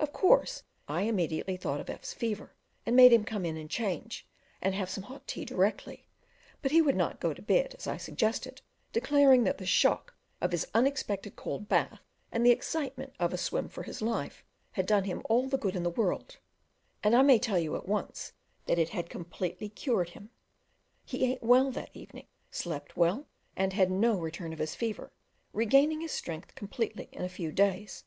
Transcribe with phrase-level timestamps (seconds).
[0.00, 3.70] Of course I immediately thought of F 's fever, and made him come in and
[3.70, 4.26] change;
[4.60, 6.08] and have some hot tea directly;
[6.60, 8.62] but he would not go to bed as I suggested,
[8.92, 12.00] declaring that the shock of his unexpected cold bath,
[12.32, 15.76] and the excitement of a swim for his life, had done him all the good
[15.76, 16.38] in the world;
[17.04, 18.32] and I may tell you at once;
[18.66, 20.30] that it had completely cured him:
[21.04, 25.12] he ate well that evening, slept well, and had no return of his fever,
[25.52, 28.02] regaining his strength completely in a few days.